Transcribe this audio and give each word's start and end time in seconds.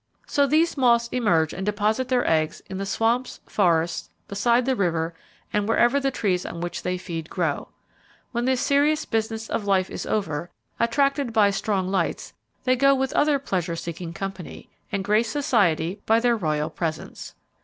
So 0.25 0.47
these 0.47 0.77
moths 0.77 1.09
emerge 1.09 1.53
and 1.53 1.63
deposit 1.63 2.07
their 2.07 2.27
eggs 2.27 2.59
in 2.67 2.79
the 2.79 2.87
swamps, 2.87 3.39
forests, 3.45 4.09
beside 4.27 4.65
the 4.65 4.75
river 4.75 5.13
and 5.53 5.69
wherever 5.69 5.99
the 5.99 6.09
trees 6.09 6.43
on 6.43 6.59
which 6.59 6.81
they 6.81 6.97
feed 6.97 7.29
grow. 7.29 7.67
When 8.31 8.45
the 8.45 8.55
serious 8.57 9.05
business 9.05 9.47
of 9.47 9.65
life 9.67 9.91
is 9.91 10.07
over, 10.07 10.49
attracted 10.79 11.31
by 11.31 11.51
strong 11.51 11.87
lights, 11.87 12.33
they 12.63 12.75
go 12.75 12.95
with 12.95 13.13
other 13.13 13.37
pleasure 13.37 13.75
seeking 13.75 14.11
company, 14.11 14.71
and 14.91 15.03
grace 15.03 15.29
society 15.29 16.01
by 16.07 16.19
their 16.19 16.35
royal 16.35 16.71
presence. 16.71 17.35